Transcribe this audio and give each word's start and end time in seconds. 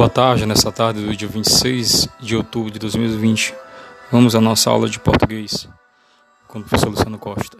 Boa 0.00 0.08
tarde, 0.08 0.46
nessa 0.46 0.72
tarde 0.72 1.04
do 1.04 1.14
dia 1.14 1.28
26 1.28 2.08
de 2.18 2.34
outubro 2.34 2.70
de 2.70 2.78
2020. 2.78 3.54
Vamos 4.10 4.34
à 4.34 4.40
nossa 4.40 4.70
aula 4.70 4.88
de 4.88 4.98
português 4.98 5.68
com 6.48 6.58
o 6.58 6.62
professor 6.62 6.88
Luciano 6.88 7.18
Costa. 7.18 7.58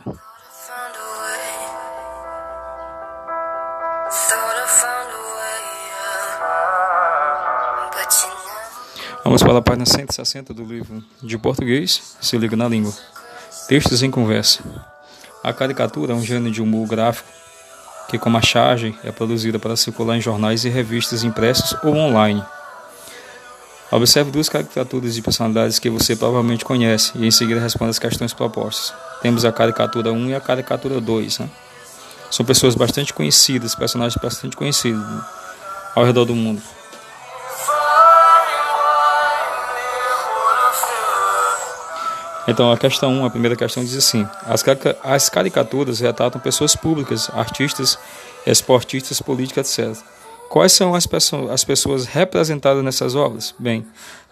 Vamos 9.22 9.42
para 9.42 9.58
a 9.58 9.62
página 9.62 9.84
160 9.84 10.54
do 10.54 10.64
livro 10.64 11.04
de 11.22 11.36
português, 11.36 12.16
se 12.22 12.38
liga 12.38 12.56
na 12.56 12.66
língua. 12.66 12.94
Textos 13.68 14.02
em 14.02 14.10
conversa. 14.10 14.64
A 15.44 15.52
caricatura 15.52 16.14
é 16.14 16.16
um 16.16 16.22
gênero 16.22 16.50
de 16.50 16.62
humor 16.62 16.88
gráfico 16.88 17.39
que, 18.10 18.18
como 18.18 18.36
a 18.36 18.42
charge, 18.42 18.92
é 19.04 19.12
produzida 19.12 19.56
para 19.58 19.76
circular 19.76 20.16
em 20.16 20.20
jornais 20.20 20.64
e 20.64 20.68
revistas 20.68 21.22
impressos 21.22 21.76
ou 21.84 21.94
online. 21.94 22.44
Observe 23.88 24.32
duas 24.32 24.48
caricaturas 24.48 25.14
de 25.14 25.22
personalidades 25.22 25.78
que 25.78 25.88
você 25.88 26.16
provavelmente 26.16 26.64
conhece 26.64 27.12
e 27.14 27.24
em 27.26 27.30
seguida 27.30 27.60
responda 27.60 27.90
as 27.90 27.98
questões 27.98 28.32
propostas. 28.32 28.92
Temos 29.22 29.44
a 29.44 29.52
caricatura 29.52 30.12
1 30.12 30.30
e 30.30 30.34
a 30.34 30.40
caricatura 30.40 31.00
2. 31.00 31.38
Né? 31.38 31.50
São 32.30 32.44
pessoas 32.44 32.74
bastante 32.74 33.14
conhecidas, 33.14 33.74
personagens 33.74 34.20
bastante 34.20 34.56
conhecidos 34.56 35.04
ao 35.94 36.04
redor 36.04 36.24
do 36.24 36.34
mundo. 36.34 36.62
Então, 42.48 42.72
a 42.72 42.76
questão 42.76 43.12
1, 43.12 43.24
a 43.26 43.30
primeira 43.30 43.56
questão 43.56 43.84
diz 43.84 43.96
assim: 43.96 44.26
as, 44.46 44.64
as 45.02 45.28
caricaturas 45.28 46.00
retratam 46.00 46.40
pessoas 46.40 46.74
públicas, 46.74 47.30
artistas, 47.34 47.98
esportistas, 48.46 49.20
políticos, 49.20 49.78
etc. 49.78 50.02
Quais 50.48 50.72
são 50.72 50.94
as, 50.94 51.06
as 51.50 51.64
pessoas 51.64 52.06
representadas 52.06 52.82
nessas 52.82 53.14
obras? 53.14 53.54
Bem, 53.58 53.86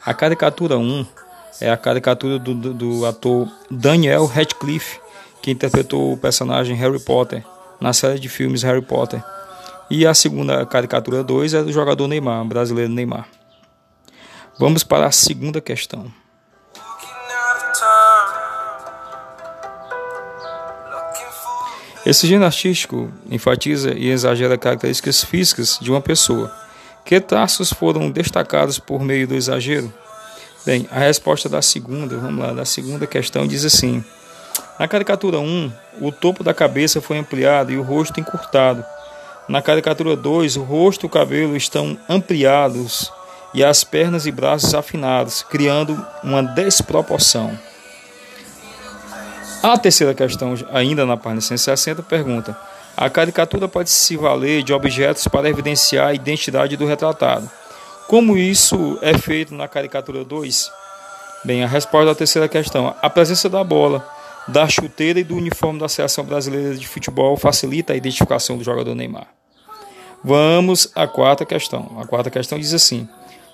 a 0.04 0.12
caricatura 0.12 0.76
1 0.76 1.06
é 1.60 1.70
a 1.70 1.76
caricatura 1.76 2.38
do, 2.38 2.54
do, 2.54 2.74
do 2.74 3.06
ator 3.06 3.48
Daniel 3.70 4.26
Radcliffe, 4.26 4.98
que 5.40 5.50
interpretou 5.50 6.12
o 6.12 6.16
personagem 6.16 6.74
Harry 6.76 6.98
Potter 6.98 7.44
na 7.80 7.92
série 7.92 8.18
de 8.18 8.28
filmes 8.28 8.62
Harry 8.62 8.82
Potter. 8.82 9.22
E 9.90 10.06
a 10.06 10.12
segunda 10.12 10.66
caricatura 10.66 11.22
2 11.22 11.54
é 11.54 11.62
do 11.62 11.72
jogador 11.72 12.06
Neymar, 12.08 12.44
brasileiro 12.44 12.92
Neymar. 12.92 13.28
Vamos 14.58 14.82
para 14.82 15.06
a 15.06 15.12
segunda 15.12 15.60
questão. 15.60 16.12
Esse 22.08 22.26
gênero 22.26 22.46
artístico 22.46 23.12
enfatiza 23.30 23.92
e 23.92 24.08
exagera 24.08 24.56
características 24.56 25.22
físicas 25.22 25.78
de 25.78 25.90
uma 25.90 26.00
pessoa. 26.00 26.50
Que 27.04 27.20
traços 27.20 27.70
foram 27.70 28.10
destacados 28.10 28.78
por 28.78 29.04
meio 29.04 29.28
do 29.28 29.34
exagero? 29.34 29.92
Bem, 30.64 30.88
a 30.90 31.00
resposta 31.00 31.50
da 31.50 31.60
segunda, 31.60 32.16
vamos 32.16 32.42
lá, 32.42 32.54
da 32.54 32.64
segunda 32.64 33.06
questão 33.06 33.46
diz 33.46 33.62
assim: 33.62 34.02
Na 34.80 34.88
caricatura 34.88 35.38
1, 35.38 35.70
o 36.00 36.10
topo 36.10 36.42
da 36.42 36.54
cabeça 36.54 36.98
foi 37.02 37.18
ampliado 37.18 37.72
e 37.72 37.76
o 37.76 37.82
rosto 37.82 38.18
encurtado. 38.18 38.82
Na 39.46 39.60
caricatura 39.60 40.16
2, 40.16 40.56
o 40.56 40.62
rosto 40.62 41.04
e 41.04 41.08
o 41.08 41.10
cabelo 41.10 41.54
estão 41.54 41.98
ampliados 42.08 43.12
e 43.52 43.62
as 43.62 43.84
pernas 43.84 44.24
e 44.24 44.32
braços 44.32 44.72
afinados, 44.72 45.42
criando 45.42 46.02
uma 46.24 46.42
desproporção. 46.42 47.67
A 49.60 49.76
terceira 49.76 50.14
questão, 50.14 50.54
ainda 50.70 51.04
na 51.04 51.16
página 51.16 51.40
160, 51.40 52.02
pergunta: 52.04 52.56
A 52.96 53.10
caricatura 53.10 53.66
pode 53.66 53.90
se 53.90 54.16
valer 54.16 54.62
de 54.62 54.72
objetos 54.72 55.26
para 55.26 55.48
evidenciar 55.48 56.08
a 56.08 56.14
identidade 56.14 56.76
do 56.76 56.86
retratado. 56.86 57.50
Como 58.06 58.38
isso 58.38 58.98
é 59.02 59.18
feito 59.18 59.54
na 59.54 59.66
caricatura 59.66 60.24
2? 60.24 60.70
Bem, 61.44 61.64
a 61.64 61.66
resposta 61.66 62.06
da 62.06 62.14
terceira 62.14 62.48
questão: 62.48 62.94
a 63.02 63.10
presença 63.10 63.48
da 63.48 63.64
bola, 63.64 64.08
da 64.46 64.68
chuteira 64.68 65.18
e 65.18 65.24
do 65.24 65.36
uniforme 65.36 65.80
da 65.80 65.88
Seleção 65.88 66.24
Brasileira 66.24 66.76
de 66.76 66.86
Futebol 66.86 67.36
facilita 67.36 67.92
a 67.92 67.96
identificação 67.96 68.56
do 68.56 68.64
jogador 68.64 68.94
Neymar. 68.94 69.26
Vamos 70.22 70.90
à 70.94 71.08
quarta 71.08 71.44
questão. 71.44 71.96
A 72.00 72.06
quarta 72.06 72.30
questão 72.30 72.60
diz 72.60 72.72
assim: 72.72 73.08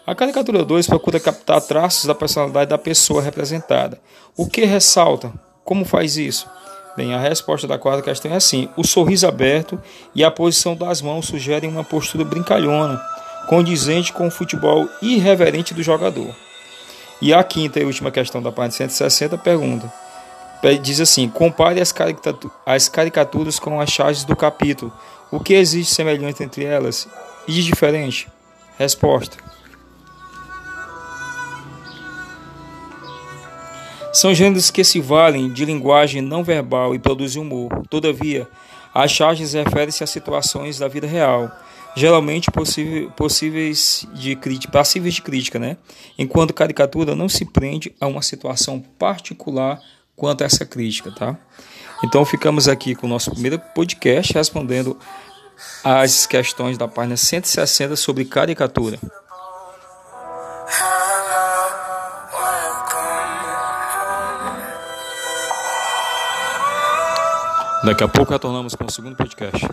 a 0.07 0.15
caricatura 0.15 0.67
2 0.67 0.87
procura 0.87 1.19
captar 1.19 1.63
traços 1.63 2.05
da 2.05 2.15
personalidade 2.15 2.69
da 2.69 2.77
pessoa 2.77 3.23
representada. 3.23 3.99
O 4.37 4.47
que 4.47 4.67
ressalta? 4.67 5.33
Como 5.65 5.85
faz 5.85 6.17
isso? 6.17 6.47
Bem, 6.97 7.15
a 7.15 7.19
resposta 7.19 7.67
da 7.67 7.79
quarta 7.79 8.03
questão 8.03 8.33
é 8.33 8.37
assim: 8.37 8.69
o 8.77 8.87
sorriso 8.87 9.27
aberto 9.27 9.81
e 10.15 10.23
a 10.23 10.31
posição 10.31 10.77
das 10.77 11.01
mãos 11.01 11.27
sugerem 11.27 11.69
uma 11.69 11.83
postura 11.83 12.25
brincalhona, 12.25 13.01
condizente 13.49 14.13
com 14.13 14.29
o 14.29 14.31
futebol 14.31 14.89
irreverente 15.03 15.75
do 15.75 15.83
jogador. 15.83 16.35
E 17.21 17.33
a 17.33 17.43
quinta 17.43 17.81
e 17.81 17.85
última 17.85 18.11
questão 18.11 18.43
da 18.43 18.53
página 18.53 18.89
160 18.89 19.39
pergunta: 19.39 19.93
diz 20.83 21.01
assim: 21.01 21.29
compare 21.29 21.81
as, 21.81 21.93
as 22.65 22.89
caricaturas 22.89 23.59
com 23.59 23.81
as 23.81 23.91
charges 23.91 24.25
do 24.25 24.37
capítulo. 24.37 24.93
O 25.31 25.41
que 25.41 25.55
existe 25.55 25.95
semelhante 25.95 26.43
entre 26.43 26.65
elas 26.65 27.09
e 27.49 27.53
de 27.53 27.65
diferente? 27.65 28.29
Resposta: 28.79 29.37
São 34.15 34.33
gêneros 34.33 34.71
que 34.71 34.85
se 34.85 35.01
valem 35.01 35.53
de 35.53 35.65
linguagem 35.65 36.23
não 36.23 36.45
verbal 36.45 36.95
e 36.95 37.01
produzem 37.01 37.43
humor. 37.43 37.83
Todavia, 37.91 38.49
as 38.95 39.11
charges 39.11 39.55
referem-se 39.55 40.05
a 40.05 40.07
situações 40.07 40.79
da 40.79 40.87
vida 40.87 41.05
real, 41.05 41.51
geralmente 41.97 42.49
possíveis 43.17 44.07
de 44.15 44.37
crítica, 44.37 44.73
passíveis 44.73 45.15
de 45.15 45.23
crítica, 45.23 45.59
né? 45.59 45.77
Enquanto 46.17 46.55
caricatura 46.55 47.17
não 47.17 47.29
se 47.29 47.45
prende 47.45 47.93
a 48.01 48.07
uma 48.07 48.23
situação 48.23 48.81
particular 48.81 49.81
quanto 50.15 50.43
a 50.43 50.45
essa 50.47 50.65
crítica, 50.65 51.11
tá? 51.11 51.37
Então 52.05 52.25
ficamos 52.25 52.69
aqui 52.69 52.95
com 52.95 53.09
o 53.09 53.11
nosso 53.11 53.33
primeiro 53.33 53.59
podcast 53.75 54.33
respondendo 54.33 54.97
as 55.83 56.25
questões 56.25 56.79
da 56.79 56.87
página 56.87 57.17
160 57.17 57.97
sobre 57.97 58.25
caricatura. 58.25 58.97
Daqui 67.85 68.03
a 68.03 68.09
pouco 68.09 68.33
retornamos 68.33 68.75
com 68.75 68.87
o 68.87 68.91
segundo 68.91 69.15
podcast. 69.15 69.69